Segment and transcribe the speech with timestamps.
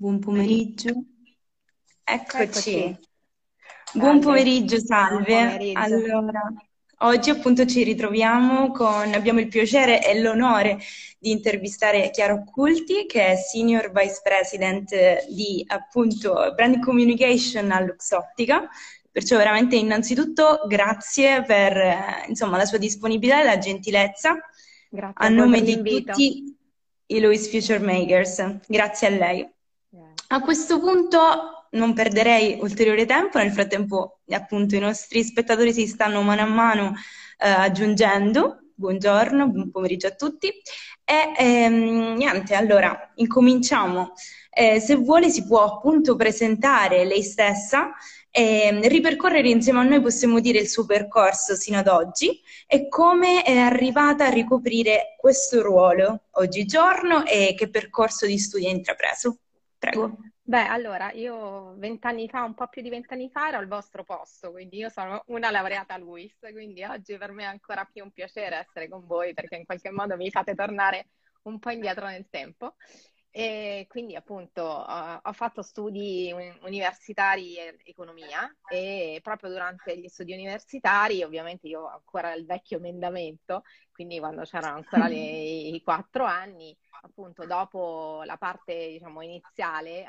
[0.00, 0.90] Buon pomeriggio.
[2.04, 2.40] Eccoci.
[2.40, 2.98] Eccoci.
[3.94, 5.24] Buon pomeriggio, salve.
[5.24, 5.78] Buon pomeriggio.
[5.80, 6.52] Allora,
[6.98, 10.78] oggi appunto ci ritroviamo con, abbiamo il piacere e l'onore
[11.18, 18.68] di intervistare Chiara Occulti, che è Senior Vice President di appunto Brand Communication a Luxottica.
[19.10, 24.38] Perciò veramente innanzitutto grazie per insomma, la sua disponibilità e la gentilezza
[24.88, 26.56] grazie a, a nome di tutti
[27.06, 28.60] i Louis Future Makers.
[28.68, 29.56] Grazie a lei.
[30.30, 36.20] A questo punto non perderei ulteriore tempo, nel frattempo appunto i nostri spettatori si stanno
[36.20, 36.94] mano a mano
[37.38, 38.72] eh, aggiungendo.
[38.74, 40.52] Buongiorno, buon pomeriggio a tutti.
[41.04, 44.12] E ehm, niente, allora incominciamo.
[44.50, 47.92] Eh, se vuole si può appunto presentare lei stessa
[48.30, 53.42] e ripercorrere insieme a noi, possiamo dire, il suo percorso sino ad oggi e come
[53.42, 59.38] è arrivata a ricoprire questo ruolo oggigiorno e che percorso di studi ha intrapreso.
[59.90, 60.18] Prego.
[60.42, 64.50] Beh, allora, io vent'anni fa, un po' più di vent'anni fa, ero al vostro posto,
[64.50, 68.56] quindi io sono una laureata LUIS, quindi oggi per me è ancora più un piacere
[68.56, 71.08] essere con voi perché in qualche modo mi fate tornare
[71.42, 72.76] un po' indietro nel tempo.
[73.30, 80.32] E quindi appunto ho, ho fatto studi universitari e economia e proprio durante gli studi
[80.32, 85.14] universitari, ovviamente io ho ancora il vecchio emendamento, quindi quando c'erano ancora le,
[85.76, 90.04] i quattro anni, appunto dopo la parte diciamo iniziale,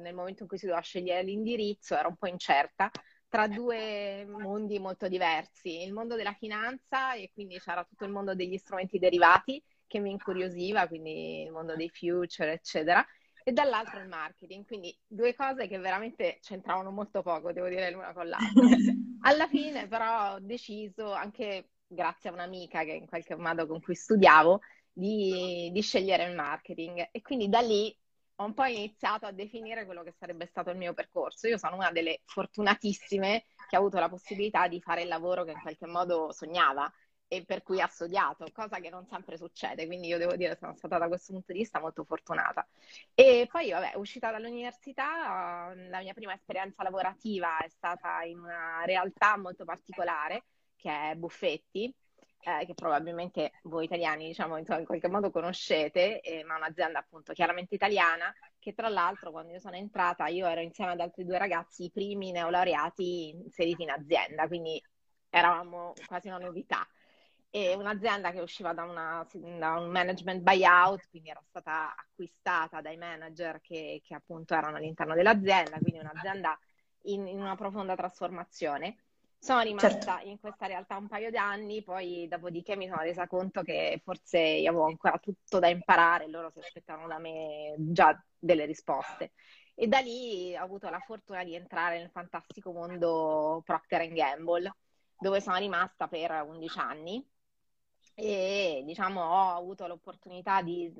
[0.00, 2.90] nel momento in cui si doveva scegliere l'indirizzo, ero un po' incerta
[3.28, 8.34] tra due mondi molto diversi, il mondo della finanza e quindi c'era tutto il mondo
[8.34, 13.04] degli strumenti derivati che mi incuriosiva, quindi il mondo dei future, eccetera,
[13.42, 18.12] e dall'altro il marketing, quindi due cose che veramente c'entravano molto poco, devo dire l'una
[18.12, 18.48] con l'altra.
[19.22, 23.94] Alla fine però ho deciso, anche grazie a un'amica che in qualche modo con cui
[23.94, 24.60] studiavo,
[24.92, 27.96] di, di scegliere il marketing e quindi da lì
[28.36, 31.46] ho un po' iniziato a definire quello che sarebbe stato il mio percorso.
[31.46, 35.50] Io sono una delle fortunatissime che ha avuto la possibilità di fare il lavoro che
[35.50, 36.90] in qualche modo sognava
[37.32, 40.58] e per cui ha studiato, cosa che non sempre succede, quindi io devo dire che
[40.58, 42.66] sono stata da questo punto di vista molto fortunata.
[43.14, 49.36] E poi, vabbè, uscita dall'università, la mia prima esperienza lavorativa è stata in una realtà
[49.36, 51.94] molto particolare, che è Buffetti,
[52.40, 57.74] eh, che probabilmente voi italiani, diciamo, in, qualche modo conoscete, eh, ma un'azienda appunto chiaramente
[57.74, 61.84] italiana, che tra l'altro quando io sono entrata, io ero insieme ad altri due ragazzi,
[61.84, 64.82] i primi neolaureati inseriti in azienda, quindi
[65.28, 66.86] eravamo quasi una novità
[67.50, 72.96] e un'azienda che usciva da, una, da, un management buyout, quindi era stata acquistata dai
[72.96, 76.56] manager che, che appunto erano all'interno dell'azienda, quindi un'azienda
[77.04, 78.96] in, in una profonda trasformazione.
[79.42, 80.28] Sono rimasta certo.
[80.28, 84.38] in questa realtà un paio di anni, poi dopodiché mi sono resa conto che forse
[84.38, 89.32] io avevo ancora tutto da imparare, loro si aspettavano da me già delle risposte.
[89.74, 94.74] E da lì ho avuto la fortuna di entrare nel fantastico mondo Procter Gamble,
[95.18, 97.26] dove sono rimasta per 11 anni
[98.14, 100.92] e diciamo, ho avuto l'opportunità di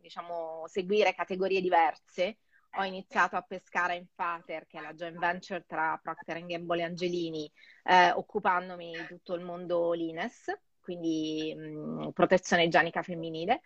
[0.00, 2.38] diciamo, seguire categorie diverse.
[2.76, 6.84] Ho iniziato a pescare in Fater, che è la joint venture tra Procter Gamble e
[6.84, 7.50] Angelini,
[7.84, 13.62] eh, occupandomi di tutto il mondo Lines, quindi mh, protezione igienica femminile.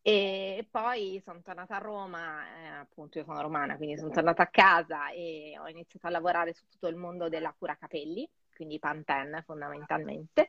[0.00, 4.48] E poi sono tornata a Roma, eh, appunto io sono romana, quindi sono tornata a
[4.48, 9.42] casa e ho iniziato a lavorare su tutto il mondo della cura capelli, quindi Pantene
[9.42, 10.48] fondamentalmente.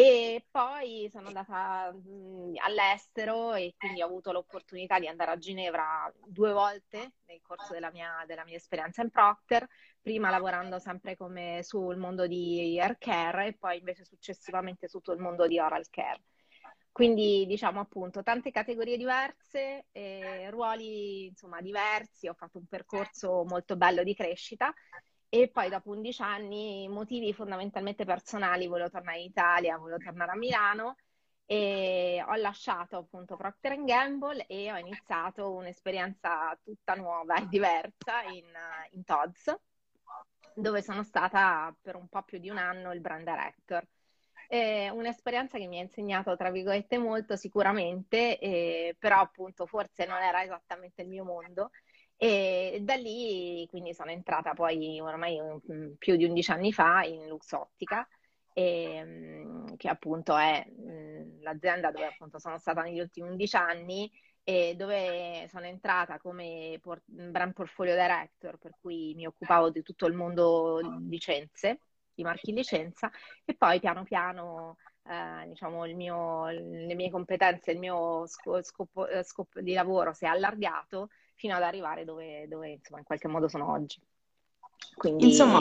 [0.00, 6.08] E poi sono andata mh, all'estero e quindi ho avuto l'opportunità di andare a Ginevra
[6.24, 9.66] due volte nel corso della mia, della mia esperienza in Procter,
[10.00, 15.10] prima lavorando sempre come sul mondo di hair care e poi invece successivamente su tutto
[15.14, 16.22] il mondo di oral care.
[16.92, 23.76] Quindi diciamo appunto tante categorie diverse, eh, ruoli insomma diversi, ho fatto un percorso molto
[23.76, 24.72] bello di crescita
[25.30, 30.36] e poi dopo 11 anni, motivi fondamentalmente personali, volevo tornare in Italia, volevo tornare a
[30.36, 30.96] Milano
[31.44, 38.44] e ho lasciato appunto Procter Gamble e ho iniziato un'esperienza tutta nuova e diversa in,
[38.92, 39.54] in Tod's,
[40.54, 43.86] dove sono stata per un po' più di un anno il brand director.
[44.46, 50.22] È un'esperienza che mi ha insegnato, tra virgolette, molto sicuramente, eh, però appunto forse non
[50.22, 51.70] era esattamente il mio mondo
[52.20, 57.28] e da lì quindi sono entrata poi ormai mm, più di 11 anni fa in
[57.28, 58.06] Luxottica,
[58.52, 64.10] e, mm, che appunto è mm, l'azienda dove appunto sono stata negli ultimi 11 anni
[64.42, 70.06] e dove sono entrata come por- brand portfolio director, per cui mi occupavo di tutto
[70.06, 71.82] il mondo licenze,
[72.14, 73.10] di marchi licenza,
[73.44, 79.60] e poi piano piano eh, diciamo, mio, le mie competenze, il mio scopo, scopo, scopo
[79.60, 83.70] di lavoro si è allargato fino ad arrivare dove, dove insomma, in qualche modo sono
[83.70, 84.00] oggi.
[84.96, 85.60] Quindi, insomma,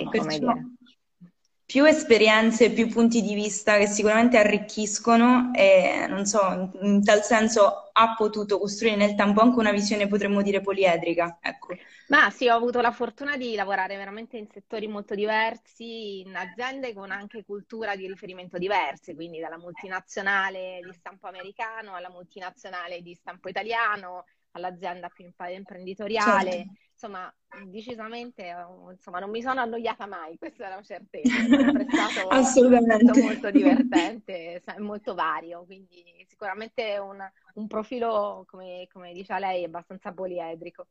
[1.66, 7.90] più esperienze, più punti di vista che sicuramente arricchiscono e non so, in tal senso
[7.92, 11.38] ha potuto costruire nel tempo anche una visione, potremmo dire, poliedrica.
[11.42, 11.76] Ecco.
[12.08, 16.94] Ma sì, ho avuto la fortuna di lavorare veramente in settori molto diversi, in aziende
[16.94, 23.14] con anche cultura di riferimento diverse, quindi dalla multinazionale di stampo americano alla multinazionale di
[23.14, 24.24] stampo italiano,
[24.58, 26.52] all'azienda più imprenditoriale.
[26.52, 27.32] Certo insomma,
[27.68, 28.52] decisamente
[28.92, 31.36] insomma, non mi sono annoiata mai, questa è la certezza.
[31.36, 33.04] È stato Assolutamente.
[33.04, 37.18] molto, molto divertente molto vario, quindi sicuramente un,
[37.54, 40.88] un profilo, come, come dice lei, abbastanza poliedrico.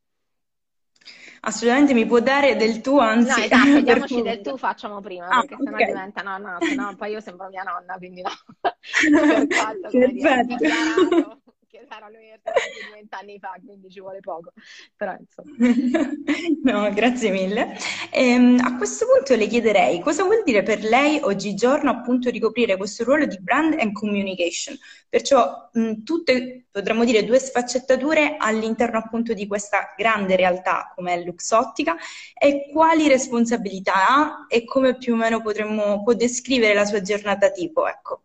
[1.41, 3.29] Assolutamente mi può dare del tu, anzi...
[3.29, 5.65] No, esatto, diamoci del tu, facciamo prima, ah, perché okay.
[5.65, 8.31] sennò diventa no, no, sennò poi io sembro mia nonna, quindi no.
[9.91, 11.41] Perfetto
[11.77, 14.53] che sarà l'università di vent'anni fa, quindi ci vuole poco.
[14.97, 15.55] Però insomma.
[16.65, 17.77] no, grazie mille.
[18.11, 23.05] Ehm, a questo punto le chiederei cosa vuol dire per lei oggigiorno appunto ricoprire questo
[23.05, 24.77] ruolo di brand and communication,
[25.09, 31.25] perciò mh, tutte, potremmo dire, due sfaccettature all'interno appunto di questa grande realtà come è
[31.25, 31.97] Luxottica
[32.39, 37.51] e quali responsabilità ha e come più o meno potremmo, può descrivere la sua giornata
[37.51, 38.23] tipo, ecco.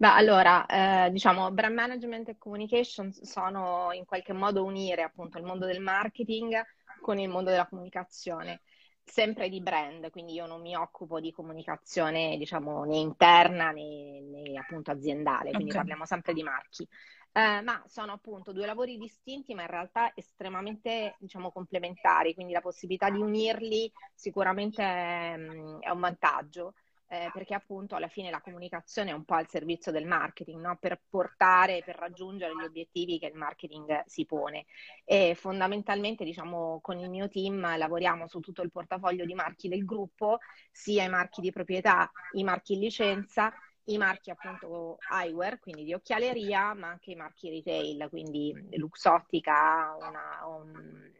[0.00, 0.64] Beh, allora,
[1.06, 5.80] eh, diciamo, brand management e communication sono in qualche modo unire appunto il mondo del
[5.80, 6.54] marketing
[7.00, 8.60] con il mondo della comunicazione,
[9.02, 14.56] sempre di brand, quindi io non mi occupo di comunicazione, diciamo, né interna né, né
[14.56, 15.78] appunto aziendale, quindi okay.
[15.80, 16.86] parliamo sempre di marchi.
[17.32, 22.60] Eh, ma sono appunto due lavori distinti, ma in realtà estremamente, diciamo, complementari, quindi la
[22.60, 25.34] possibilità di unirli sicuramente è,
[25.80, 26.74] è un vantaggio
[27.10, 30.76] eh, perché appunto alla fine la comunicazione è un po' al servizio del marketing, no?
[30.78, 34.66] per portare, per raggiungere gli obiettivi che il marketing si pone.
[35.04, 39.86] E fondamentalmente, diciamo, con il mio team lavoriamo su tutto il portafoglio di marchi del
[39.86, 40.38] gruppo,
[40.70, 45.94] sia i marchi di proprietà, i marchi in licenza, i marchi appunto eyewear, quindi di
[45.94, 51.10] occhialeria, ma anche i marchi retail, quindi Luxottica, una, un,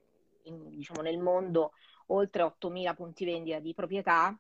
[0.77, 1.73] diciamo nel mondo
[2.09, 4.39] oltre 8.000 punti vendita di proprietà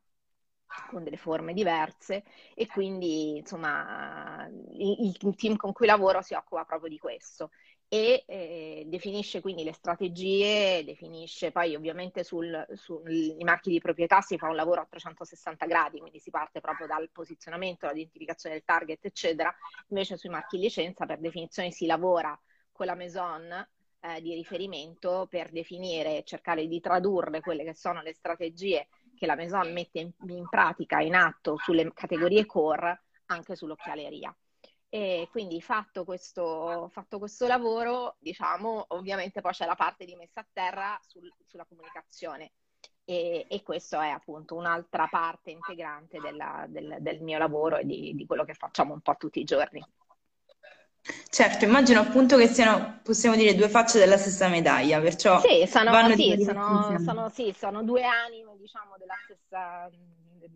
[0.90, 2.24] con delle forme diverse
[2.54, 7.50] e quindi insomma il, il, team con cui lavoro si occupa proprio di questo
[7.90, 14.48] e eh, definisce quindi le strategie, definisce poi ovviamente sui marchi di proprietà si fa
[14.48, 19.54] un lavoro a 360 gradi, quindi si parte proprio dal posizionamento, l'identificazione del target eccetera,
[19.88, 22.38] invece sui marchi licenza per definizione si lavora
[22.70, 23.66] con la maison
[24.00, 28.88] eh, di riferimento per definire cercare di tradurre quelle che sono le strategie
[29.18, 34.34] che la Maison mette in, in pratica, in atto sulle categorie core anche sull'occhialeria.
[34.90, 40.40] E quindi fatto questo, fatto questo lavoro, diciamo, ovviamente poi c'è la parte di messa
[40.40, 42.52] a terra sul, sulla comunicazione.
[43.04, 48.14] E, e questo è appunto un'altra parte integrante della, del, del, mio lavoro e di,
[48.14, 49.82] di quello che facciamo un po' tutti i giorni.
[51.30, 55.92] Certo, immagino appunto che siano, possiamo dire, due facce della stessa medaglia, perciò sì, sono,
[56.14, 59.88] sì, sono, sono, sì, sono due anime, diciamo, della stessa,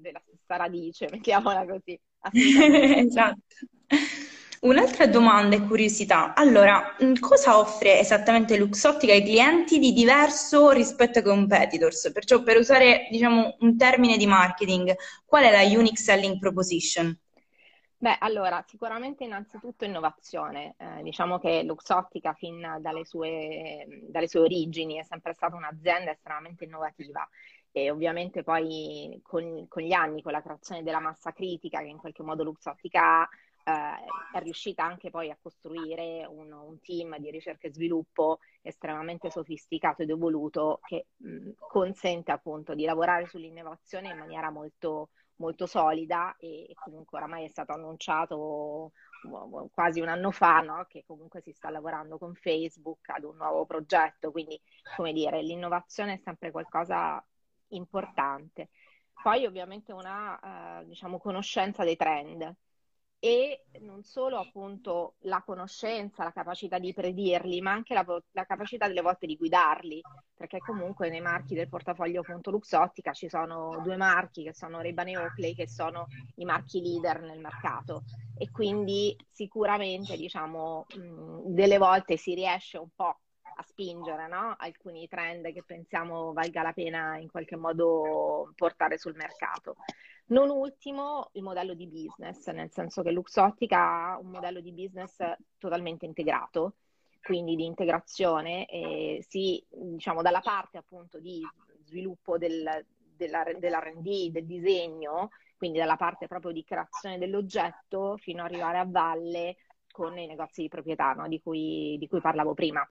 [0.01, 1.99] della stessa radice, mettiamola così.
[2.33, 3.39] esatto.
[4.61, 6.35] Un'altra domanda e curiosità.
[6.35, 12.13] Allora, cosa offre esattamente Luxottica ai clienti di diverso rispetto ai competitors?
[12.13, 14.94] Perciò, per usare, diciamo, un termine di marketing,
[15.27, 17.19] qual è la unique selling proposition?
[18.03, 20.75] Beh, allora, sicuramente innanzitutto innovazione.
[20.77, 26.65] Eh, diciamo che Luxottica fin dalle sue, dalle sue, origini è sempre stata un'azienda estremamente
[26.65, 27.25] innovativa
[27.71, 31.99] e ovviamente poi con, con, gli anni, con la creazione della massa critica che in
[31.99, 33.29] qualche modo Luxottica ha,
[33.65, 39.31] eh, è riuscita anche poi a costruire un, un, team di ricerca e sviluppo estremamente
[39.31, 45.11] sofisticato ed evoluto che mh, consente appunto di lavorare sull'innovazione in maniera molto
[45.43, 48.93] molto solida e, comunque oramai è stato annunciato
[49.72, 50.84] quasi un anno fa no?
[50.89, 54.61] che comunque si sta lavorando con Facebook ad un nuovo progetto, quindi
[54.96, 57.25] come dire, l'innovazione è sempre qualcosa
[57.69, 58.70] importante.
[59.22, 62.56] Poi ovviamente una eh, diciamo, conoscenza dei trend
[63.24, 68.88] e non solo appunto la conoscenza, la capacità di predirli, ma anche la, la, capacità
[68.88, 70.00] delle volte di guidarli,
[70.34, 75.06] perché comunque nei marchi del portafoglio appunto Luxottica ci sono due marchi che sono Ray-Ban
[75.06, 78.02] e Oakley che sono i marchi leader nel mercato
[78.36, 83.20] e quindi sicuramente diciamo mh, delle volte si riesce un po'
[83.55, 84.56] a spingere no?
[84.58, 89.76] alcuni trend che pensiamo valga la pena in qualche modo portare sul mercato.
[90.32, 95.19] Non ultimo il modello di business, nel senso che Luxottica ha un modello di business
[95.58, 96.77] totalmente integrato,
[97.20, 101.43] quindi di integrazione, eh, sì, diciamo dalla parte appunto di
[101.84, 102.67] sviluppo del,
[103.15, 108.86] della, dell'R&D, del disegno, quindi dalla parte proprio di creazione dell'oggetto fino ad arrivare a
[108.89, 109.56] valle
[109.91, 111.29] con i negozi di proprietà no?
[111.29, 112.91] di, cui, di cui parlavo prima.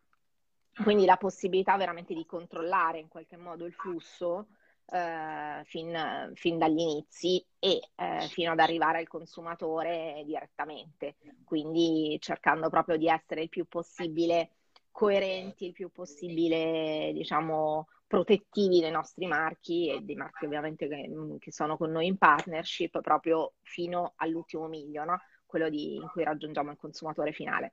[0.84, 4.46] Quindi la possibilità veramente di controllare in qualche modo il flusso
[4.92, 12.70] eh, fin, fin, dagli inizi e eh, fino ad arrivare al consumatore direttamente, quindi cercando
[12.70, 14.52] proprio di essere il più possibile
[14.92, 21.52] coerenti, il più possibile, diciamo, protettivi dei nostri marchi e dei marchi ovviamente che, che
[21.54, 25.22] sono con noi in partnership proprio fino all'ultimo miglio, no?
[25.46, 27.72] quello di, in cui raggiungiamo il consumatore finale.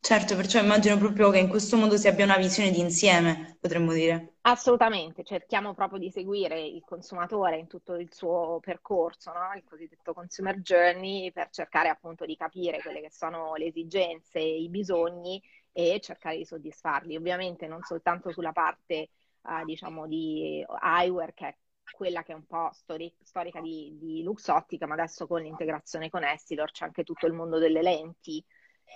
[0.00, 3.92] Certo, perciò immagino proprio che in questo modo si abbia una visione di insieme, potremmo
[3.92, 4.36] dire.
[4.42, 9.52] Assolutamente, cerchiamo proprio di seguire il consumatore in tutto il suo percorso, no?
[9.54, 14.68] il cosiddetto consumer journey, per cercare appunto di capire quelle che sono le esigenze, i
[14.70, 15.42] bisogni
[15.72, 17.16] e cercare di soddisfarli.
[17.16, 19.10] Ovviamente non soltanto sulla parte,
[19.42, 21.56] uh, diciamo, di eyewear, che è
[21.90, 26.24] quella che è un po' stori- storica di, di Luxottica, ma adesso con l'integrazione con
[26.24, 28.42] Essilor c'è anche tutto il mondo delle lenti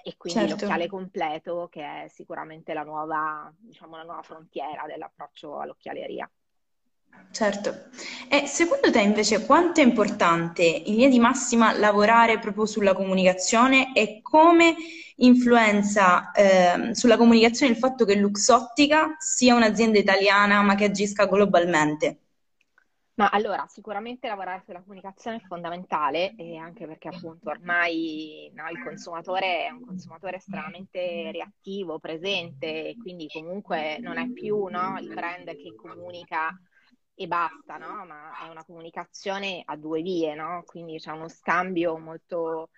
[0.03, 0.65] e quindi certo.
[0.65, 6.31] l'occhiale completo che è sicuramente la nuova, diciamo, la nuova frontiera dell'approccio all'occhialeria.
[7.31, 7.89] Certo.
[8.29, 13.95] E secondo te invece quanto è importante in linea di massima lavorare proprio sulla comunicazione
[13.95, 14.75] e come
[15.17, 22.22] influenza eh, sulla comunicazione il fatto che Luxottica sia un'azienda italiana ma che agisca globalmente?
[23.15, 28.83] Ma allora, sicuramente lavorare sulla comunicazione è fondamentale, e anche perché appunto ormai no, il
[28.83, 35.45] consumatore è un consumatore estremamente reattivo, presente, quindi comunque non è più no, il brand
[35.55, 36.59] che comunica
[37.15, 38.07] e basta, no?
[38.07, 42.71] ma è una comunicazione a due vie, quindi c'è uno scambio molto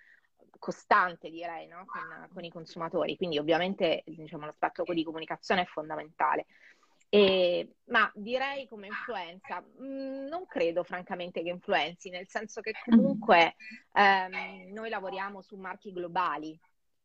[0.59, 3.15] costante, direi, con, con, i consumatori.
[3.15, 6.45] Quindi ovviamente diciamo, l'aspetto di comunicazione è fondamentale.
[7.15, 13.55] E, ma direi come influenza, mm, non credo francamente che influenzi, nel senso che comunque
[13.93, 16.59] ehm, noi lavoriamo su marchi globali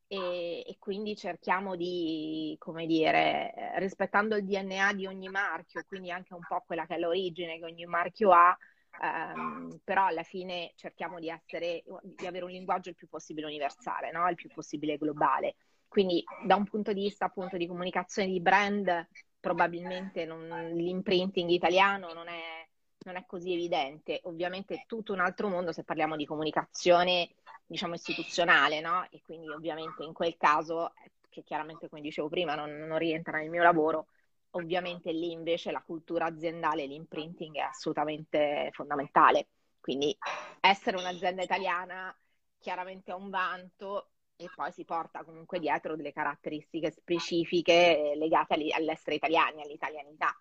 [0.08, 6.34] e, e, quindi cerchiamo di, come dire, rispettando il DNA di ogni marchio, quindi anche
[6.34, 8.58] un po' quella che è l'origine che ogni marchio ha,
[9.00, 14.10] ehm, però alla fine cerchiamo di, essere, di avere un linguaggio il più possibile universale,
[14.10, 14.28] no?
[14.28, 15.54] il più possibile globale.
[15.86, 19.08] Quindi da un punto di vista appunto di comunicazione di brand
[19.40, 22.68] probabilmente non, l'imprinting italiano non è,
[23.04, 24.20] non è, così evidente.
[24.24, 27.30] Ovviamente è tutto un altro mondo se parliamo di comunicazione,
[27.66, 29.06] diciamo, istituzionale, no?
[29.10, 30.92] E quindi ovviamente in quel caso,
[31.28, 34.06] che chiaramente come dicevo prima non, non rientra nel mio lavoro,
[34.50, 39.48] ovviamente lì invece la cultura aziendale, l'imprinting è assolutamente fondamentale.
[39.80, 40.16] Quindi
[40.60, 42.14] essere un'azienda italiana
[42.58, 49.16] chiaramente è un vanto, e poi si porta comunque dietro delle caratteristiche specifiche legate all'essere
[49.16, 50.34] italiani, all'italianità.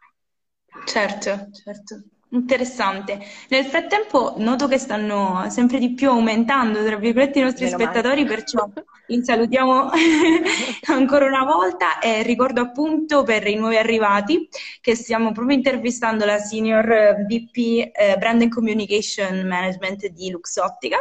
[0.86, 2.04] Certo, certo.
[2.32, 3.20] Interessante.
[3.50, 8.24] Nel frattempo noto che stanno sempre di più aumentando, tra virgolette, i nostri Meno spettatori,
[8.24, 8.36] male.
[8.36, 8.70] perciò
[9.08, 9.90] li salutiamo
[10.90, 14.48] ancora una volta e ricordo appunto per i nuovi arrivati
[14.80, 21.00] che stiamo proprio intervistando la Senior VP eh, Brand and Communication Management di Luxottica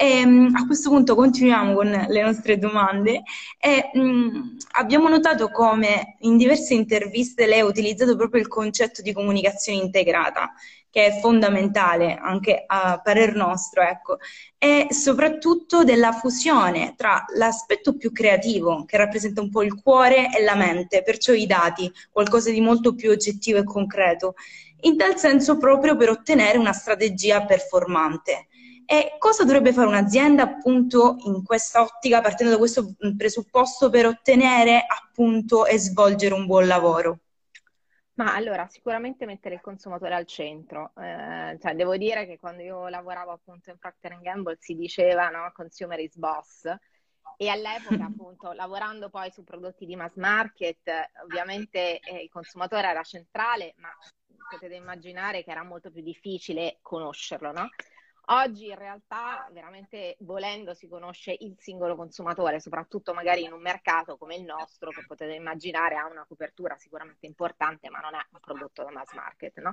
[0.00, 3.22] e, ehm, a questo punto continuiamo con le nostre domande.
[3.58, 9.02] E, mh, mm, abbiamo notato come in diverse interviste lei ha utilizzato proprio il concetto
[9.02, 10.52] di comunicazione integrata,
[10.88, 14.18] che è fondamentale anche a parer nostro, ecco,
[14.56, 20.44] e soprattutto della fusione tra l'aspetto più creativo, che rappresenta un po' il cuore, e
[20.44, 24.34] la mente, perciò i dati, qualcosa di molto più oggettivo e concreto,
[24.82, 28.46] in tal senso proprio per ottenere una strategia performante.
[28.90, 34.82] E cosa dovrebbe fare un'azienda appunto in questa ottica, partendo da questo presupposto, per ottenere
[34.88, 37.18] appunto e svolgere un buon lavoro?
[38.14, 40.92] Ma allora, sicuramente mettere il consumatore al centro.
[40.96, 45.52] Eh, cioè, devo dire che quando io lavoravo appunto in Procter Gamble si diceva no,
[45.52, 46.64] consumer is boss.
[47.36, 50.90] E all'epoca, appunto, lavorando poi su prodotti di mass market,
[51.22, 53.90] ovviamente eh, il consumatore era centrale, ma
[54.48, 57.68] potete immaginare che era molto più difficile conoscerlo, no?
[58.30, 64.18] Oggi in realtà veramente volendo si conosce il singolo consumatore, soprattutto magari in un mercato
[64.18, 68.40] come il nostro, che potete immaginare ha una copertura sicuramente importante, ma non è un
[68.40, 69.72] prodotto da mass market, no?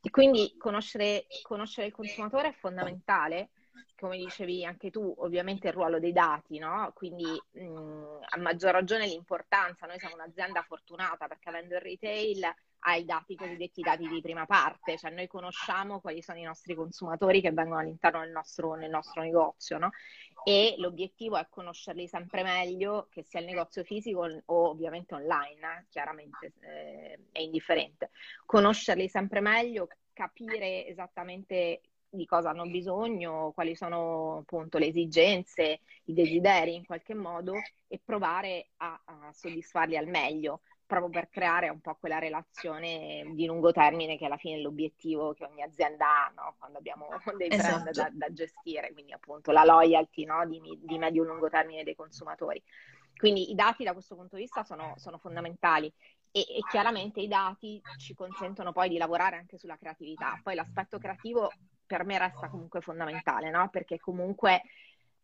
[0.00, 3.50] E quindi conoscere, conoscere il consumatore è fondamentale
[3.98, 6.92] come dicevi anche tu, ovviamente il ruolo dei dati, no?
[6.94, 12.54] Quindi mh, a maggior ragione l'importanza, noi siamo un'azienda fortunata perché avendo il retail
[12.86, 17.40] ai dati cosiddetti dati di prima parte, cioè noi conosciamo quali sono i nostri consumatori
[17.40, 19.90] che vengono all'interno del nostro, nel nostro negozio, no?
[20.44, 25.84] e l'obiettivo è conoscerli sempre meglio, che sia il negozio fisico o ovviamente online, eh,
[25.88, 28.10] chiaramente eh, è indifferente.
[28.44, 36.12] Conoscerli sempre meglio, capire esattamente di cosa hanno bisogno, quali sono appunto le esigenze, i
[36.12, 37.54] desideri in qualche modo
[37.88, 43.44] e provare a, a soddisfarli al meglio proprio per creare un po' quella relazione di
[43.44, 46.54] lungo termine che alla fine è l'obiettivo che ogni azienda ha no?
[46.58, 48.12] quando abbiamo dei brand esatto.
[48.16, 50.46] da, da, gestire, quindi appunto la loyalty no?
[50.46, 52.62] di, di medio-lungo termine dei consumatori.
[53.16, 55.92] Quindi i dati da questo punto di vista sono, sono fondamentali
[56.30, 60.38] e, e, chiaramente i dati ci consentono poi di lavorare anche sulla creatività.
[60.42, 61.50] Poi l'aspetto creativo
[61.86, 63.70] per me resta comunque fondamentale, no?
[63.70, 64.62] perché comunque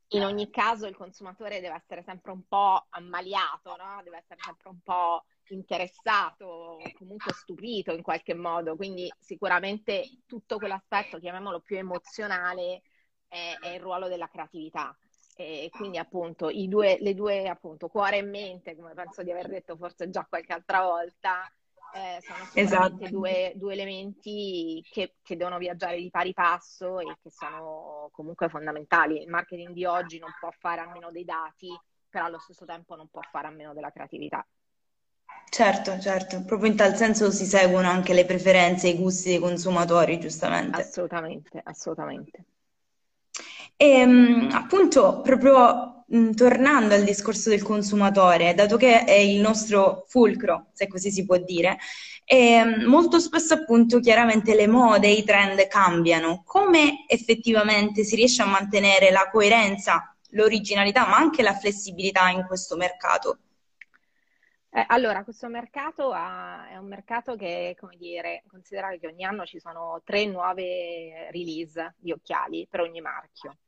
[0.09, 4.01] in ogni caso il consumatore deve essere sempre un po' ammaliato, no?
[4.03, 11.19] deve essere sempre un po' interessato, comunque stupito in qualche modo, quindi sicuramente tutto quell'aspetto,
[11.19, 12.83] chiamiamolo più emozionale,
[13.29, 14.97] è, è il ruolo della creatività.
[15.35, 19.49] E quindi appunto i due, le due appunto cuore e mente, come penso di aver
[19.49, 21.51] detto forse già qualche altra volta,
[21.95, 23.09] eh, sono sicuramente esatto.
[23.09, 29.21] due, due, elementi che, che, devono viaggiare di pari passo e che sono comunque fondamentali.
[29.21, 31.69] Il marketing di oggi non può fare a meno dei dati,
[32.09, 34.47] però allo stesso tempo non può fare a meno della creatività.
[35.49, 39.39] Certo, certo, proprio in tal senso si seguono anche le preferenze e i gusti dei
[39.39, 40.81] consumatori, giustamente.
[40.81, 42.45] Assolutamente, assolutamente.
[43.77, 50.67] E ehm, appunto, proprio tornando al discorso del consumatore, dato che è il nostro fulcro,
[50.73, 51.79] se così si può dire,
[52.25, 56.43] ehm, molto spesso appunto chiaramente le mode, i trend cambiano.
[56.45, 62.77] Come effettivamente si riesce a mantenere la coerenza, l'originalità, ma anche la flessibilità in questo
[62.77, 63.39] mercato?
[64.75, 69.45] Eh, allora, questo mercato ha, è un mercato che, come dire, considerate che ogni anno
[69.45, 73.59] ci sono tre nuove release di occhiali per ogni marchio.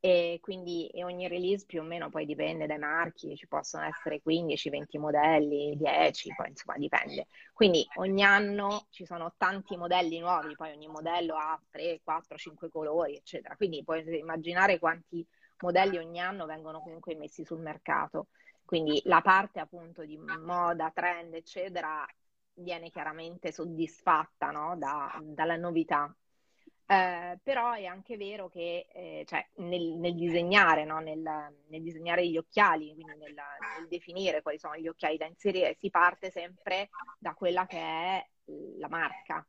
[0.00, 4.98] E quindi ogni release più o meno poi dipende dai marchi, ci possono essere 15-20
[4.98, 7.26] modelli, 10, poi insomma dipende.
[7.54, 12.68] Quindi ogni anno ci sono tanti modelli nuovi, poi ogni modello ha 3, 4, 5
[12.68, 13.56] colori, eccetera.
[13.56, 15.26] Quindi puoi immaginare quanti
[15.60, 18.26] modelli ogni anno vengono comunque messi sul mercato.
[18.64, 22.06] Quindi la parte appunto di moda, trend, eccetera,
[22.54, 24.76] viene chiaramente soddisfatta no?
[24.76, 26.14] da, dalla novità.
[26.86, 30.98] Eh, però è anche vero che eh, cioè, nel, nel, disegnare, no?
[31.00, 31.18] nel,
[31.68, 35.88] nel, disegnare gli occhiali, quindi nel, nel, definire quali sono gli occhiali da inserire, si
[35.88, 38.26] parte sempre da quella che è
[38.78, 39.46] la marca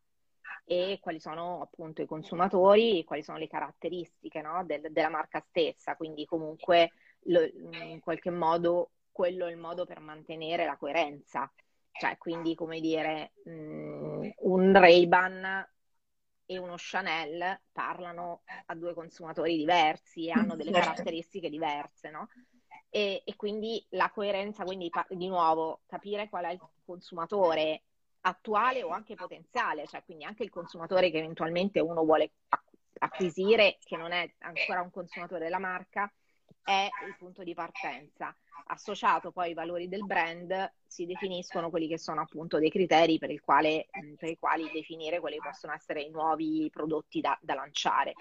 [0.63, 4.63] e quali sono appunto i consumatori, quali sono le caratteristiche no?
[4.65, 5.95] Del, della marca stessa.
[5.95, 6.91] Quindi comunque
[7.25, 11.49] lo, in qualche modo quello è il modo per mantenere la coerenza.
[11.89, 15.69] Cioè, quindi, come dire, mh, mm, un Ray-Ban
[16.45, 20.89] e uno Chanel parlano a due consumatori diversi e hanno delle certo.
[20.89, 22.27] caratteristiche diverse, no?
[22.89, 27.83] E, e, quindi la coerenza, quindi di nuovo capire qual è il consumatore
[28.21, 32.33] attuale o anche potenziale, cioè quindi anche il consumatore che eventualmente uno vuole
[32.99, 36.11] acquisire, che non è ancora un consumatore della marca,
[36.65, 38.35] è il punto di partenza.
[38.67, 43.39] Associato poi ai valori del brand si definiscono quelli che sono appunto dei criteri per,
[43.39, 48.13] quale, per i quali definire quali possono essere i nuovi prodotti da, da lanciare.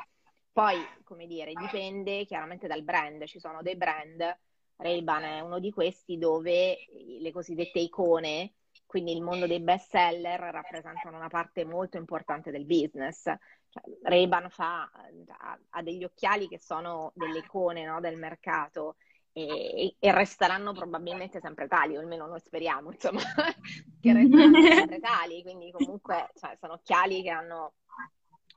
[0.52, 3.24] Poi, come dire, dipende chiaramente dal brand.
[3.24, 4.38] Ci sono dei brand,
[4.76, 6.76] Ray-Ban è uno di questi, dove
[7.18, 8.52] le cosiddette icone,
[8.94, 13.22] quindi il mondo dei best seller, rappresentano una parte molto importante del business.
[13.24, 18.94] Cioè, Ray-Ban fa, ha, ha, degli occhiali che sono delle icone no, del mercato
[19.32, 23.18] e, e, resteranno probabilmente sempre tali, o almeno noi speriamo, insomma,
[24.00, 25.42] che resteranno sempre tali.
[25.42, 27.72] Quindi comunque cioè, sono occhiali che hanno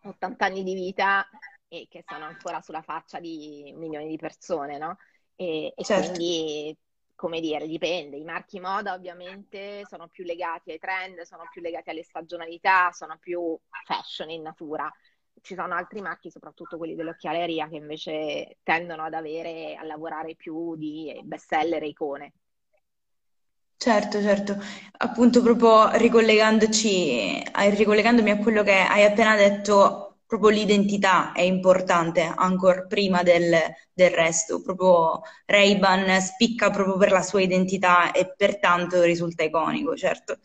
[0.04, 1.28] 80 anni di vita
[1.68, 4.98] e che sono ancora sulla faccia di milioni di persone, no?
[5.34, 6.12] E, e certo.
[6.12, 6.78] quindi
[7.18, 8.16] come dire, dipende.
[8.16, 13.18] I marchi moda ovviamente sono più legati ai trend, sono più legati alle stagionalità, sono
[13.20, 14.90] più fashion in natura.
[15.42, 20.76] Ci sono altri marchi, soprattutto quelli dell'occhialeria, che invece tendono ad avere, a lavorare più
[20.76, 22.34] di bestseller e icone.
[23.80, 24.58] Certo, certo,
[24.98, 32.86] appunto proprio ricollegandoci, ricollegandomi a quello che hai appena detto, proprio l'identità è importante ancora
[32.86, 33.58] prima del,
[33.94, 34.62] del resto.
[34.62, 40.40] Proprio Ray-Ban spicca proprio per la sua identità e pertanto risulta iconico, certo.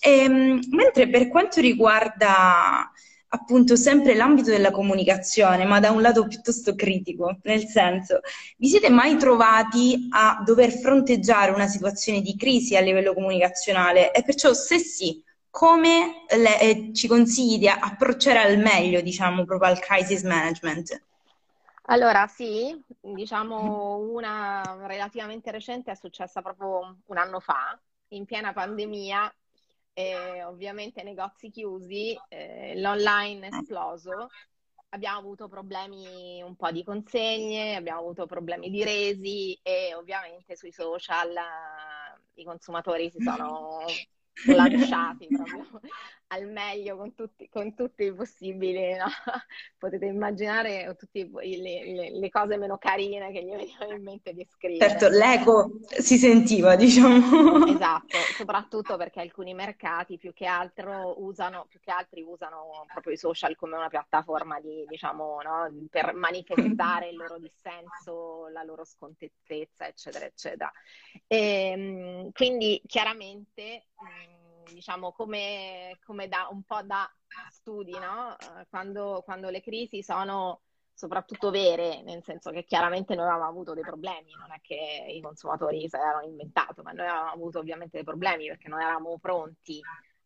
[0.00, 2.90] E, ehm, mentre per quanto riguarda
[3.32, 8.20] appunto sempre l'ambito della comunicazione, ma da un lato piuttosto critico, nel senso,
[8.56, 14.12] vi siete mai trovati a dover fronteggiare una situazione di crisi a livello comunicazionale?
[14.12, 19.70] E perciò se sì, come le, eh, ci consigli di approcciare al meglio, diciamo, proprio
[19.70, 21.02] al crisis management?
[21.84, 29.32] Allora, sì, diciamo una relativamente recente è successa proprio un anno fa, in piena pandemia,
[29.92, 34.28] e ovviamente negozi chiusi, eh, l'online è esploso,
[34.90, 40.72] abbiamo avuto problemi un po' di consegne, abbiamo avuto problemi di resi e ovviamente sui
[40.72, 43.84] social eh, i consumatori si sono
[44.48, 45.64] 我拉个傻逼，朋友。
[46.32, 49.06] Al meglio con tutti, con tutti i possibili, no?
[49.78, 54.90] potete immaginare tutte le, le, cose meno carine che gli venivano in mente di scrivere.
[54.90, 57.66] Certo, l'eco si sentiva, diciamo.
[57.66, 63.18] Esatto, soprattutto perché alcuni mercati più che altro usano, più che altri usano proprio i
[63.18, 65.68] social come una piattaforma di, diciamo, no?
[65.90, 70.70] per manifestare il loro dissenso, la loro scontentezza, eccetera, eccetera.
[71.26, 73.86] E, ehm, quindi chiaramente
[74.72, 77.10] diciamo, come, come, da, un po' da
[77.50, 78.36] studi, no?
[78.38, 83.72] Eh, quando, quando le crisi sono soprattutto vere, nel senso che chiaramente noi avevamo avuto
[83.72, 87.96] dei problemi, non è che i consumatori se l'erano inventato, ma noi avevamo avuto ovviamente
[87.96, 89.80] dei problemi perché non eravamo pronti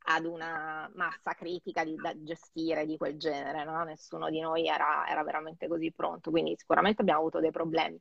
[0.06, 3.84] ad una massa critica di, da gestire di quel genere, no?
[3.84, 7.98] nessuno di noi era, era veramente così pronto, quindi sicuramente abbiamo avuto dei problemi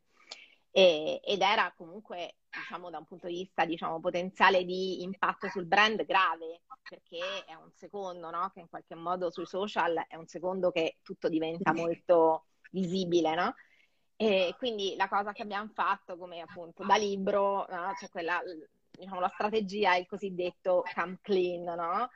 [0.75, 5.67] e, ed era comunque, diciamo, da un punto di vista, diciamo, potenziale di impatto sul
[5.67, 8.49] brand grave, perché è un secondo, no?
[8.51, 13.53] Che in qualche modo sui social è un secondo che tutto diventa molto visibile, no?
[14.15, 17.93] E quindi la cosa che abbiamo fatto come appunto da libro, no?
[17.99, 18.41] Cioè quella,
[18.89, 22.09] diciamo, la strategia è il cosiddetto come clean, no?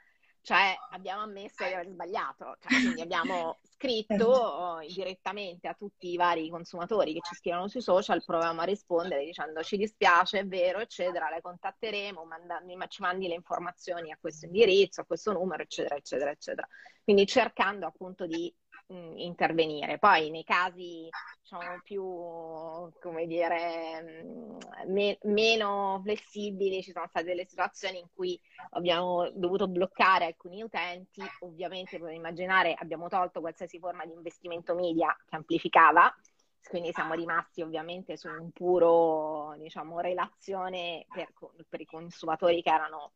[0.48, 6.50] Cioè abbiamo ammesso di aver sbagliato, cioè, quindi abbiamo scritto direttamente a tutti i vari
[6.50, 11.30] consumatori che ci scrivono sui social, proviamo a rispondere dicendo ci dispiace, è vero, eccetera,
[11.30, 16.32] le contatteremo, manda, ci mandi le informazioni a questo indirizzo, a questo numero, eccetera, eccetera,
[16.32, 16.66] eccetera.
[17.04, 18.50] Quindi cercando appunto di
[18.90, 19.98] intervenire.
[19.98, 21.10] Poi nei casi
[21.42, 22.04] diciamo, più,
[23.02, 24.26] come dire,
[24.88, 28.40] me- meno flessibili ci sono state delle situazioni in cui
[28.72, 35.16] abbiamo dovuto bloccare alcuni utenti, ovviamente potete immaginare abbiamo tolto qualsiasi forma di investimento media
[35.26, 36.14] che amplificava,
[36.70, 41.32] quindi siamo rimasti ovviamente su un puro, diciamo, relazione per,
[41.68, 43.12] per i consumatori che erano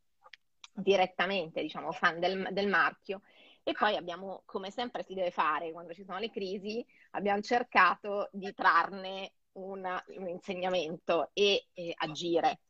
[0.73, 3.21] direttamente, diciamo, fan del, del marchio
[3.63, 8.29] e poi abbiamo, come sempre si deve fare quando ci sono le crisi, abbiamo cercato
[8.31, 12.61] di trarne una, un insegnamento e, e agire.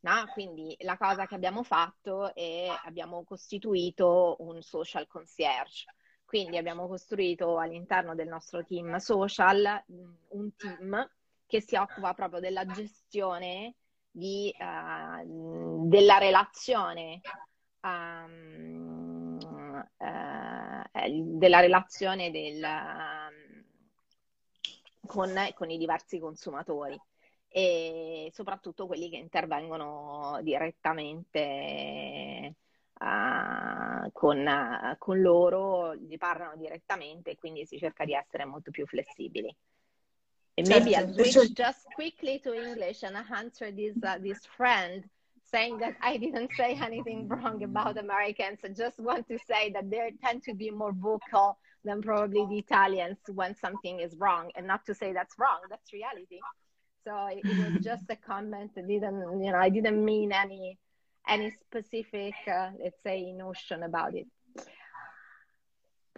[0.00, 0.26] No?
[0.32, 5.86] Quindi la cosa che abbiamo fatto è abbiamo costituito un social concierge.
[6.24, 11.10] Quindi abbiamo costruito all'interno del nostro team social un team
[11.46, 13.74] che si occupa proprio della gestione
[14.10, 17.20] di, uh, della relazione
[17.80, 18.97] um,
[19.96, 22.66] eh, della relazione del,
[25.06, 27.00] con, con, i diversi consumatori
[27.48, 32.54] e soprattutto quelli che intervengono direttamente
[32.98, 38.86] uh, con, con, loro, gli parlano direttamente e quindi si cerca di essere molto più
[38.86, 39.54] flessibili.
[40.54, 45.08] And maybe I'll switch just quickly to English and answer this, uh, this friend
[45.50, 48.60] saying that I didn't say anything wrong about Americans.
[48.64, 52.58] I just want to say that they tend to be more vocal than probably the
[52.58, 55.60] Italians when something is wrong, and not to say that's wrong.
[55.70, 56.40] That's reality.
[57.04, 58.72] So it, it was just a comment.
[58.76, 60.78] I didn't, you know, I didn't mean any
[61.28, 64.26] any specific, uh, let's say, notion about it.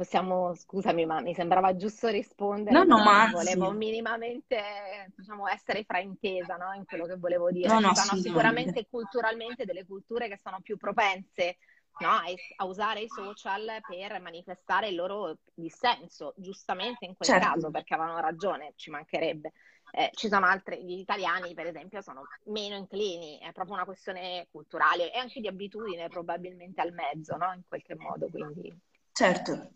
[0.00, 2.74] Possiamo, scusami, ma mi sembrava giusto rispondere.
[2.74, 6.72] No, no, ma volevo minimamente diciamo, essere fraintesa no?
[6.72, 7.68] in quello che volevo dire.
[7.68, 11.58] No, no, Ci sono sicuramente culturalmente delle culture che sono più propense
[11.98, 12.08] no?
[12.08, 12.22] a,
[12.56, 17.46] a, usare i social per manifestare il loro dissenso, giustamente in quel certo.
[17.46, 19.52] caso, perché avevano ragione, ci mancherebbe.
[19.92, 24.46] Eh, ci sono altri, gli italiani per esempio sono meno inclini, è proprio una questione
[24.50, 27.52] culturale e anche di abitudine probabilmente al mezzo, no?
[27.52, 28.74] In qualche modo, quindi...
[29.12, 29.72] Certo,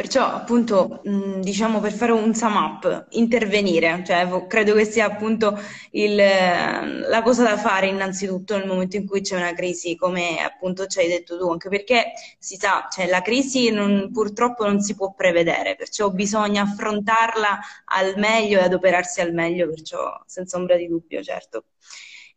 [0.00, 1.02] Perciò, appunto,
[1.40, 5.58] diciamo per fare un sum up, intervenire, cioè credo che sia appunto
[5.90, 10.86] il, la cosa da fare innanzitutto nel momento in cui c'è una crisi, come appunto
[10.86, 14.94] ci hai detto tu, anche perché si sa, cioè la crisi non, purtroppo non si
[14.94, 20.88] può prevedere, perciò bisogna affrontarla al meglio e adoperarsi al meglio, perciò senza ombra di
[20.88, 21.64] dubbio, certo.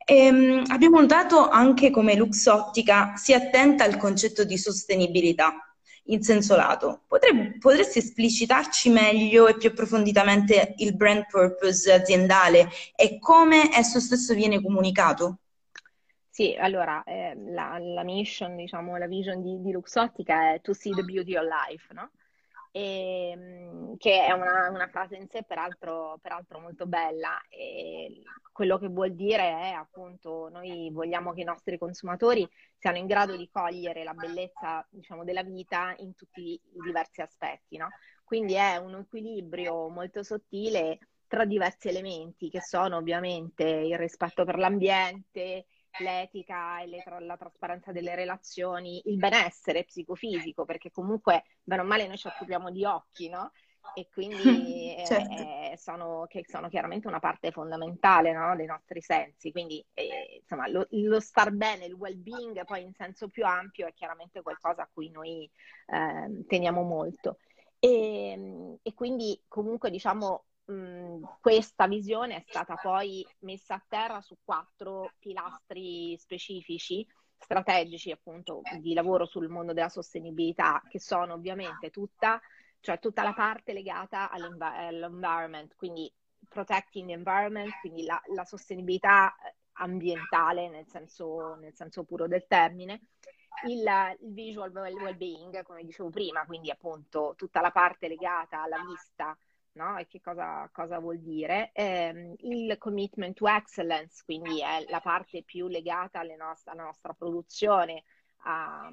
[0.06, 5.73] E, ehm, abbiamo notato anche come Luxottica sia attenta al concetto di sostenibilità
[6.08, 7.04] in senso lato.
[7.08, 14.34] Potrei, potresti esplicitarci meglio e più approfonditamente il brand purpose aziendale e come esso stesso
[14.34, 15.38] viene comunicato?
[16.30, 20.92] Sì, allora eh, la, la, mission, diciamo, la vision di, di Luxottica è to see
[20.92, 22.10] the beauty of life, no?
[22.76, 27.40] E, ehm, che è una, una, frase in sé peraltro, peraltro molto bella.
[27.48, 33.06] E quello che vuol dire è appunto noi vogliamo che i nostri consumatori siano in
[33.06, 37.78] grado di cogliere la bellezza diciamo, della vita in tutti i diversi aspetti.
[37.78, 37.90] No?
[38.24, 44.58] Quindi è un equilibrio molto sottile tra diversi elementi che sono ovviamente il rispetto per
[44.58, 45.66] l'ambiente,
[46.00, 52.08] l'etica e le, la trasparenza delle relazioni, il benessere psicofisico, perché comunque, bene o male,
[52.08, 53.52] noi ci occupiamo di occhi, no?
[53.96, 55.34] E quindi certo.
[55.34, 58.56] eh, sono, che sono chiaramente una parte fondamentale no?
[58.56, 59.52] dei nostri sensi.
[59.52, 63.94] Quindi, eh, insomma, lo, lo, star bene, il well-being, poi in senso più ampio, è
[63.94, 65.50] chiaramente qualcosa a cui noi
[65.88, 67.38] eh, teniamo molto.
[67.80, 70.46] E, e quindi, comunque, diciamo,
[71.41, 77.06] questa visione è stata poi messa a terra su quattro pilastri specifici
[77.43, 82.39] strategici appunto di lavoro sul mondo della sostenibilità che sono ovviamente tutta,
[82.80, 86.12] cioè tutta la parte legata all'environment, quindi
[86.47, 89.36] protecting the environment, quindi la, la sostenibilità
[89.73, 93.02] ambientale nel senso, nel senso, puro del termine,
[93.67, 93.84] il,
[94.21, 99.38] il visual well-being, come dicevo prima, quindi appunto tutta la parte legata alla vista,
[99.74, 99.98] no?
[99.98, 101.72] E che cosa, cosa vuol dire?
[101.74, 108.04] Eh, il commitment to excellence, quindi è la parte più legata nost- alla nostra produzione,
[108.46, 108.92] a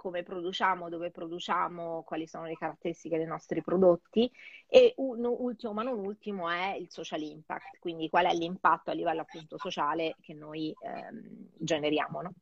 [0.00, 4.32] come produciamo, dove produciamo, quali sono le caratteristiche dei nostri prodotti
[4.66, 8.94] e un, ultimo ma non ultimo è il social impact, quindi qual è l'impatto a
[8.94, 12.22] livello appunto sociale che noi ehm, generiamo.
[12.22, 12.32] No?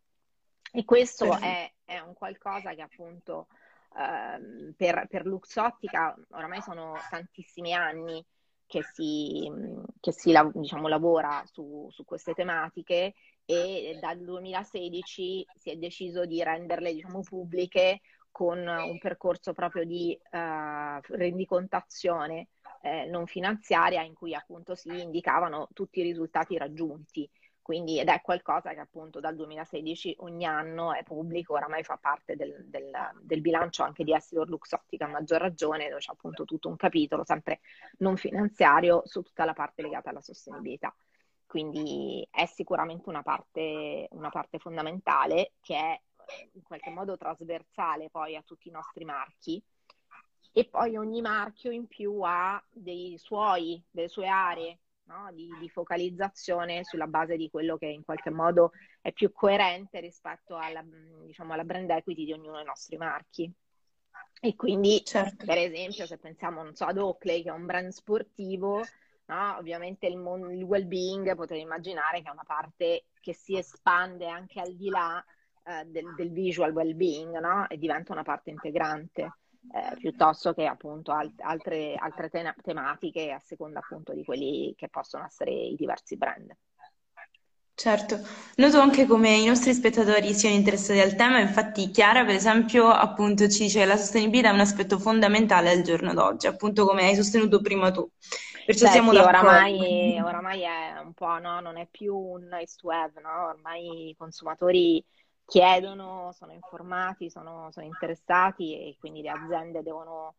[0.70, 3.48] E questo è, è, un qualcosa che appunto
[3.96, 8.24] Ehm, per, per Luxottica oramai sono tantissimi anni
[8.66, 9.50] che si,
[9.98, 13.14] che si diciamo, lavora su, su, queste tematiche
[13.46, 20.16] e dal 2016 si è deciso di renderle diciamo, pubbliche con un percorso proprio di
[20.32, 22.48] uh, rendicontazione
[22.82, 27.28] eh, non finanziaria in cui appunto si indicavano tutti i risultati raggiunti.
[27.68, 32.34] Quindi, ed è qualcosa che appunto dal 2016 ogni anno è pubblico, oramai fa parte
[32.34, 36.70] del, del, del bilancio anche di Essilor Luxottica a maggior ragione, dove c'è appunto tutto
[36.70, 37.60] un capitolo, sempre
[37.98, 40.96] non finanziario, su tutta la parte legata alla sostenibilità.
[41.44, 46.00] Quindi è sicuramente una parte, una parte fondamentale che è
[46.54, 49.62] in qualche modo trasversale poi a tutti i nostri marchi
[50.52, 54.78] e poi ogni marchio in più ha dei suoi, delle sue aree
[55.08, 55.30] no?
[55.32, 60.56] di, di, focalizzazione sulla base di quello che in qualche modo è più coerente rispetto
[60.56, 60.84] alla,
[61.24, 63.52] diciamo, alla brand equity di ognuno dei nostri marchi.
[64.40, 65.44] E quindi, certo.
[65.44, 68.84] per esempio, se pensiamo so, ad Oakley, che è un brand sportivo,
[69.26, 69.56] no?
[69.56, 74.60] ovviamente il, mon- il well-being potete immaginare che è una parte che si espande anche
[74.60, 75.24] al di là
[75.64, 77.68] eh, del, del, visual well-being no?
[77.68, 79.32] e diventa una parte integrante
[79.72, 84.88] eh, piuttosto che appunto alt- altre, altre te- tematiche a seconda appunto di quelli che
[84.88, 86.54] possono essere i diversi brand.
[87.74, 88.20] Certo,
[88.56, 93.48] noto anche come i nostri spettatori siano interessati al tema, infatti Chiara per esempio appunto
[93.48, 97.14] ci dice che la sostenibilità è un aspetto fondamentale al giorno d'oggi, appunto come hai
[97.14, 98.06] sostenuto prima tu.
[98.64, 101.60] Perciò Beh, siamo sì, oramai, oramai, è un po', no?
[101.60, 103.46] Non è più un nice to have, no?
[103.48, 105.04] Ormai i consumatori
[105.48, 110.34] chiedono, sono informati, sono, sono interessati e quindi le aziende devono,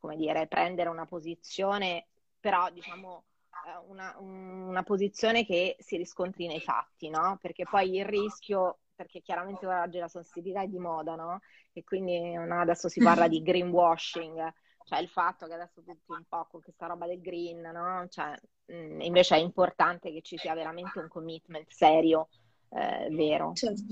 [0.00, 2.06] come dire, prendere una posizione,
[2.40, 3.24] però diciamo
[3.66, 7.36] eh, una, una, posizione che si riscontri nei fatti, no?
[7.42, 11.40] Perché poi il rischio, perché chiaramente oggi la sostenibilità è di moda, no?
[11.74, 14.50] E quindi no, adesso si parla di greenwashing,
[14.84, 18.06] cioè il fatto che adesso tutti un po' con questa roba del green, no?
[18.08, 22.28] Cioè, mh, invece è importante che ci sia veramente un commitment serio,
[22.70, 23.52] eh, vero.
[23.52, 23.82] Certo.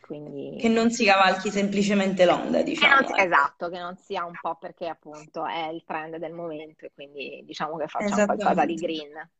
[0.00, 0.56] Quindi...
[0.58, 3.12] Che non si cavalchi semplicemente l'onda, diciamo.
[3.12, 6.92] Che esatto, che non sia un po' perché appunto è il trend del momento e
[6.94, 9.30] quindi diciamo che facciamo qualcosa di green.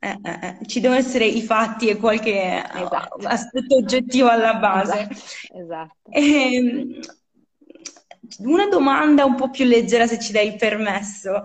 [0.00, 0.66] Eh, eh, eh.
[0.66, 3.26] Ci devono essere i fatti e qualche esatto.
[3.26, 5.08] aspetto oggettivo alla base.
[5.08, 5.52] Esatto.
[5.52, 6.10] esatto.
[6.10, 7.00] E, ehm,
[8.38, 11.42] una domanda un po' più leggera, se ci dai il permesso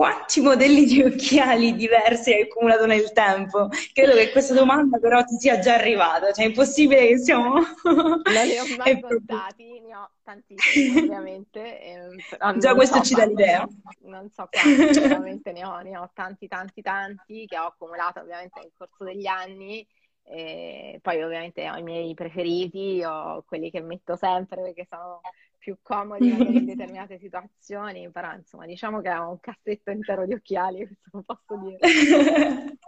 [0.00, 3.68] quanti modelli di occhiali diversi hai accumulato nel tempo?
[3.92, 7.54] Credo che questa domanda però ti sia già arrivata, cioè è impossibile che siamo...
[7.84, 11.80] Non li ho mai contati, ne ho tantissimi ovviamente.
[11.82, 12.16] Eh,
[12.58, 13.68] già questo so ci dà l'idea.
[14.02, 18.60] Non so quanti, veramente ne ho, ne ho tanti tanti tanti che ho accumulato ovviamente
[18.60, 19.86] nel corso degli anni.
[20.22, 25.20] E poi ovviamente ho i miei preferiti, ho quelli che metto sempre perché sono
[25.60, 30.78] più comodi in determinate situazioni, però insomma diciamo che ho un cassetto intero di occhiali,
[30.88, 31.78] questo lo posso dire.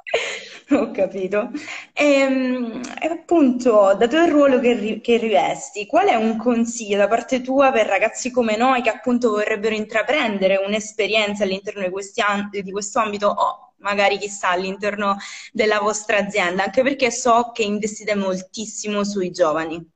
[0.70, 1.50] Ho capito.
[1.92, 6.96] E, ehm, e, appunto, dato il ruolo che, ri- che, rivesti, qual è un consiglio
[6.96, 12.48] da parte tua per ragazzi come noi che appunto vorrebbero intraprendere un'esperienza all'interno di, an-
[12.50, 15.16] di questo ambito o magari chissà all'interno
[15.52, 16.64] della vostra azienda?
[16.64, 19.90] Anche perché so che investite moltissimo sui giovani.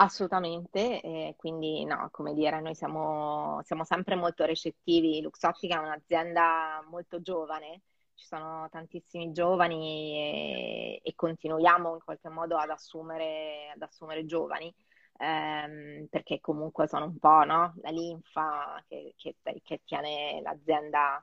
[0.00, 5.20] Assolutamente, eh, quindi no, come dire, noi siamo, siamo sempre molto recettivi.
[5.20, 7.82] Luxottica è un'azienda molto giovane,
[8.14, 14.72] ci sono tantissimi giovani e, e continuiamo in qualche modo ad assumere, ad assumere giovani.
[15.18, 17.74] Ehm, perché comunque sono un po' no?
[17.82, 19.34] la linfa che, che,
[19.64, 21.20] che tiene l'azienda,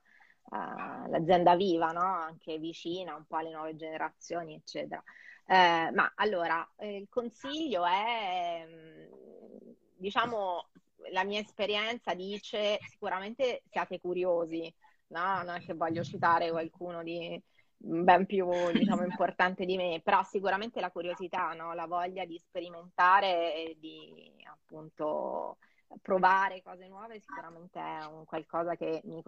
[0.49, 2.01] uh, l'azienda viva, no?
[2.01, 5.01] anche vicina un po' alle nuove generazioni, eccetera.
[5.47, 10.69] Eh, ma allora, eh, il consiglio è, mm, diciamo,
[11.11, 14.73] la mia esperienza dice sicuramente siate curiosi,
[15.07, 15.43] no?
[15.43, 17.39] Non è che voglio citare qualcuno di
[17.77, 21.73] ben più, diciamo, importante di me, però sicuramente la curiosità, no?
[21.73, 25.57] La voglia di sperimentare e di, appunto,
[26.01, 29.21] provare cose nuove sicuramente è un qualcosa che mi,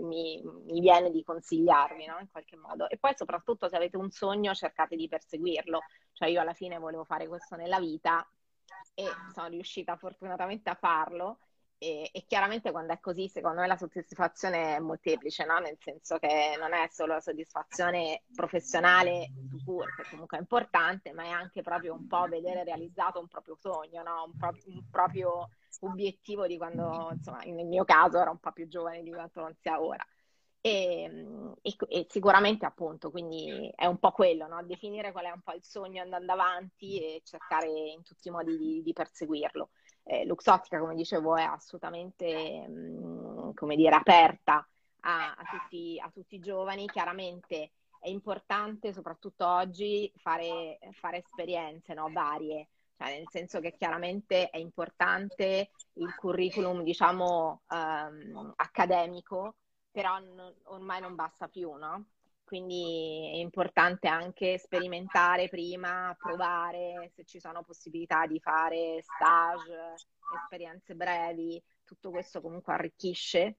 [0.00, 2.18] mi, mi viene di consigliarvi no?
[2.20, 2.88] in qualche modo.
[2.88, 5.80] E poi soprattutto se avete un sogno cercate di perseguirlo.
[6.12, 8.26] Cioè io alla fine volevo fare questo nella vita
[8.94, 11.38] e sono riuscita fortunatamente a farlo
[11.78, 15.58] e, e, chiaramente quando è così, secondo me la soddisfazione è molteplice, no?
[15.58, 19.30] nel senso che non è solo la soddisfazione professionale,
[19.96, 24.02] che comunque è importante, ma è anche proprio un po' vedere realizzato un proprio sogno,
[24.02, 24.24] no?
[24.24, 28.68] un, pro- un, proprio obiettivo di quando, insomma, nel mio caso ero un po' più
[28.68, 30.04] giovane di quanto non sia ora.
[30.60, 31.26] E,
[31.62, 34.64] e, e, sicuramente appunto, quindi è un po' quello, no?
[34.64, 38.56] definire qual è un po' il sogno andando avanti e cercare in tutti i modi
[38.58, 39.70] di, di perseguirlo
[40.08, 44.66] eh, Luxottica, come dicevo, è assolutamente, mh, mm, come dire, aperta
[45.00, 46.86] a, a, tutti, a, tutti, i giovani.
[46.86, 52.08] Chiaramente è importante, soprattutto oggi, fare, fare esperienze no?
[52.12, 52.68] varie.
[52.96, 59.56] Cioè, nel senso che chiaramente è importante il curriculum, diciamo, um, accademico,
[59.90, 62.06] però non, ormai non basta più, no?
[62.46, 69.94] quindi è importante anche sperimentare prima, provare se ci sono possibilità di fare stage,
[70.42, 73.56] esperienze brevi, tutto questo comunque arricchisce.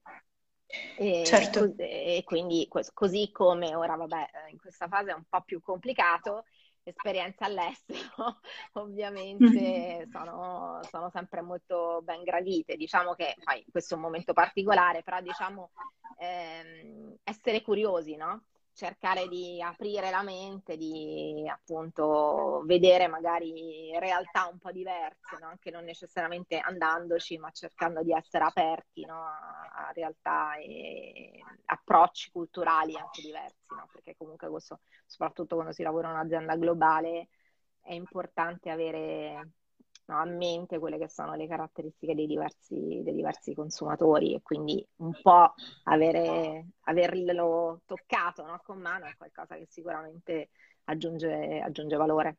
[0.98, 1.74] E, certo.
[1.78, 6.46] e quindi così come ora, vabbè, in questa fase è un po' più complicato,
[6.90, 8.40] esperienze all'estero
[8.74, 12.76] ovviamente sono, sono, sempre molto ben gradite.
[12.76, 15.72] Diciamo che poi questo è un momento particolare, però diciamo
[16.20, 18.44] ehm, essere curiosi, no?
[18.78, 25.48] Cercare di aprire la mente, di appunto vedere magari realtà un po' diverse, no?
[25.48, 29.24] anche non necessariamente andandoci, ma cercando di essere aperti no?
[29.24, 33.88] a, realtà e approcci culturali anche diversi, no?
[33.92, 37.30] perché comunque questo, soprattutto quando si lavora in un'azienda globale,
[37.82, 39.54] è importante avere
[40.08, 44.86] no, a mente quelle che sono le caratteristiche dei diversi, dei diversi consumatori e quindi
[44.98, 50.50] un po' avere, averlo toccato no, con mano è qualcosa che sicuramente
[50.86, 52.38] aggiunge, aggiunge valore.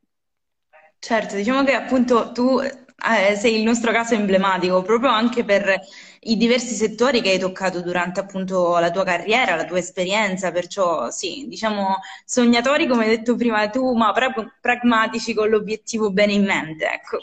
[1.01, 5.79] Certo, diciamo che appunto tu eh, sei il nostro caso emblematico proprio anche per
[6.21, 11.09] i diversi settori che hai toccato durante appunto la tua carriera, la tua esperienza, perciò
[11.11, 16.45] sì, diciamo sognatori come hai detto prima tu, ma pra- pragmatici con l'obiettivo bene in
[16.45, 17.19] mente, ecco.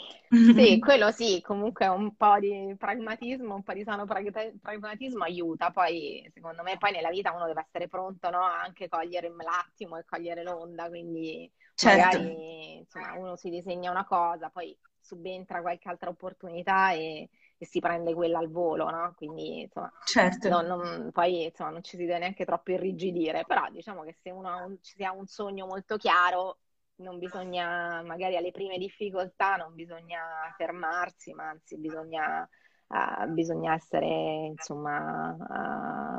[0.48, 6.26] Sì, quello sì, comunque un po' di pragmatismo, un po' di sano pragmatismo aiuta, poi
[6.32, 8.40] secondo me poi nella vita uno deve essere pronto no?
[8.42, 12.18] anche cogliere l'attimo e cogliere l'onda, quindi certo.
[12.18, 17.80] magari insomma, uno si disegna una cosa, poi subentra qualche altra opportunità e, e si
[17.80, 19.12] prende quella al volo, no?
[19.16, 20.48] Quindi insomma, certo.
[20.48, 24.30] non, non, poi insomma, non ci si deve neanche troppo irrigidire, però diciamo che se
[24.30, 26.60] uno ha un, si ha un sogno molto chiaro
[26.96, 30.20] non bisogna, magari alle prime difficoltà, non bisogna
[30.56, 32.48] fermarsi, ma anzi bisogna,
[32.88, 35.36] uh, bisogna essere insomma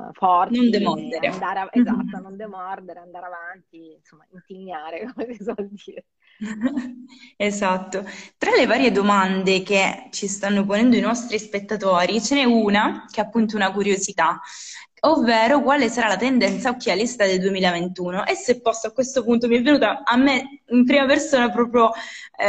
[0.10, 0.58] uh, forti.
[0.58, 1.28] Non demordere.
[1.28, 6.06] Andare a, esatto, non demordere, andare avanti, insomma, intignare, come si suol dire.
[7.36, 8.04] Esatto.
[8.38, 13.22] Tra le varie domande che ci stanno ponendo i nostri spettatori, ce n'è una che
[13.22, 14.40] è appunto una curiosità
[15.02, 19.58] ovvero quale sarà la tendenza occhialista del 2021 e se posso a questo punto mi
[19.58, 21.92] è venuta a me in prima persona proprio
[22.38, 22.46] eh,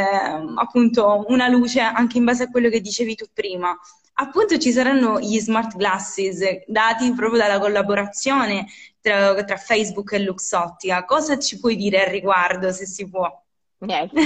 [0.57, 3.77] appunto una luce anche in base a quello che dicevi tu prima.
[4.21, 8.67] Appunto ci saranno gli smart glasses dati proprio dalla collaborazione
[9.01, 11.05] tra, tra Facebook e Luxottica.
[11.05, 13.31] Cosa ci puoi dire al riguardo se si può?
[13.87, 14.21] Niente,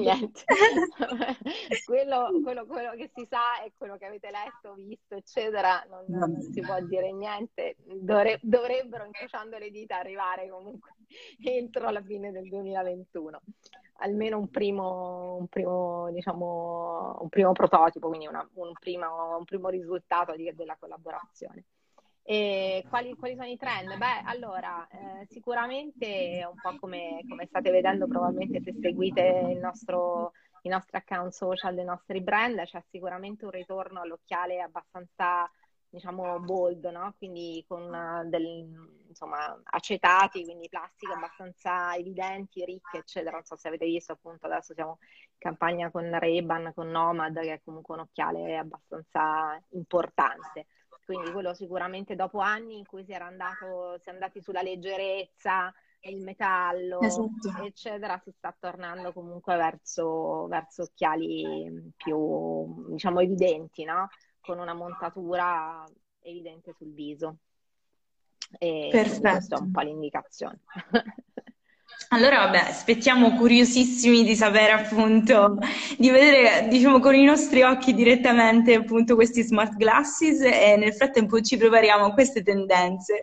[0.00, 0.44] niente.
[1.84, 6.40] quello, quello, quello, che si sa è quello che avete letto, visto, eccetera, non, non
[6.40, 7.76] si può dire niente.
[7.84, 10.94] Dovre, dovrebbero, incrociando le dita, arrivare comunque
[11.44, 13.42] entro la fine del 2021.
[13.98, 19.68] Almeno un primo, un primo, diciamo, un primo prototipo, quindi una, un, primo, un, primo,
[19.68, 21.64] risultato di, della collaborazione.
[22.24, 23.96] E quali, quali, sono i trend?
[23.96, 30.68] Beh, allora, eh, sicuramente un po' come, come, state vedendo, probabilmente se seguite nostro, i
[30.68, 35.50] nostri account social dei nostri brand, c'è sicuramente un ritorno all'occhiale abbastanza
[35.92, 37.14] diciamo bold, no?
[37.18, 38.66] quindi con uh, del,
[39.08, 43.32] insomma, acetati, quindi plastiche abbastanza evidenti, ricche, eccetera.
[43.32, 47.52] Non so se avete visto, appunto, adesso siamo in campagna con Ray-Ban, con Nomad, che
[47.52, 50.66] è comunque un occhiale abbastanza importante.
[51.04, 55.72] Quindi quello sicuramente dopo anni in cui si era andato, si è andati sulla leggerezza,
[56.02, 57.62] il metallo, esatto.
[57.64, 64.08] eccetera, si sta tornando comunque verso, verso occhiali più, diciamo, evidenti, no?
[64.42, 65.84] con una montatura
[66.20, 67.36] evidente sul viso.
[68.58, 69.20] E Perfetto.
[69.20, 70.60] Questa è un po' l'indicazione.
[72.12, 75.56] Allora, vabbè, aspettiamo curiosissimi di sapere appunto,
[75.96, 81.40] di vedere, diciamo, con i nostri occhi direttamente appunto questi smart glasses e nel frattempo
[81.40, 83.20] ci prepariamo a queste tendenze.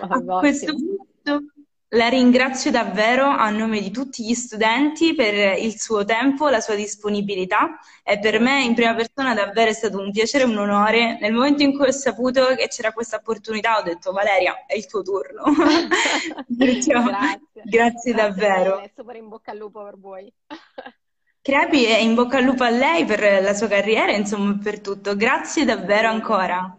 [0.00, 1.52] a questo punto
[1.94, 6.74] la ringrazio davvero a nome di tutti gli studenti per il suo tempo, la sua
[6.74, 11.18] disponibilità e per me in prima persona davvero è stato un piacere e un onore.
[11.20, 14.86] Nel momento in cui ho saputo che c'era questa opportunità ho detto Valeria, è il
[14.86, 15.42] tuo turno.
[16.56, 17.62] Perciò, grazie.
[17.64, 18.80] grazie davvero.
[18.80, 20.32] È super in bocca al lupo per voi.
[21.42, 25.14] Crepi e in bocca al lupo a lei per la sua carriera, insomma per tutto.
[25.14, 26.74] Grazie davvero ancora.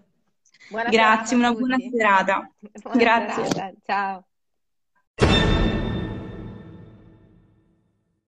[0.69, 2.49] Buona grazie, una buona serata.
[2.81, 3.45] Buona grazie.
[3.45, 3.73] Serata.
[3.83, 4.25] Ciao.
[5.21, 5.43] you